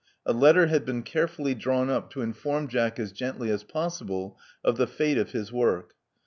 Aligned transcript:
A 0.25 0.33
letter 0.33 0.65
had 0.65 0.83
been 0.83 1.03
carefully 1.03 1.53
drawn 1.53 1.91
up 1.91 2.09
to 2.13 2.23
inform 2.23 2.69
Jack 2.69 2.97
as 2.97 3.11
gently 3.11 3.51
as 3.51 3.63
possible 3.63 4.35
of 4.63 4.77
the 4.77 4.87
fate 4.87 5.19
of 5.19 5.29
his 5.31 5.53
work. 5.53 5.93